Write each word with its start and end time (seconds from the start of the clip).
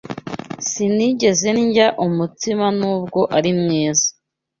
Sinigeze 0.69 1.47
ndya 1.59 1.87
umutsima 2.05 2.65
nubwo 2.79 3.21
ari 3.37 3.51
mwiza 3.59 4.07